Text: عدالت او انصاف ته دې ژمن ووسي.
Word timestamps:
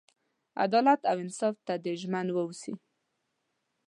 عدالت 0.63 1.01
او 1.11 1.17
انصاف 1.25 1.55
ته 1.65 1.73
دې 1.83 1.93
ژمن 2.01 2.27
ووسي. 2.31 2.73